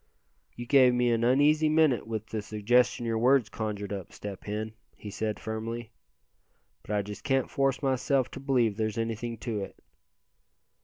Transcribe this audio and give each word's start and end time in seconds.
"You 0.55 0.65
gave 0.65 0.95
me 0.95 1.11
an 1.11 1.23
uneasy 1.23 1.69
minute 1.69 2.07
with 2.07 2.25
the 2.25 2.41
suggestion 2.41 3.05
your 3.05 3.19
words 3.19 3.49
conjured 3.49 3.93
up, 3.93 4.11
Step 4.11 4.45
Hen," 4.45 4.73
he 4.95 5.11
said, 5.11 5.39
firmly; 5.39 5.91
"but 6.81 6.89
I 6.95 7.03
just 7.03 7.23
can't 7.23 7.51
force 7.51 7.83
myself 7.83 8.31
to 8.31 8.39
believe 8.39 8.77
there's 8.77 8.97
anything 8.97 9.37
to 9.41 9.59
it." 9.61 9.75